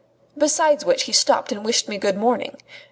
[0.35, 2.57] Besides which, he stopped and wished me good morning.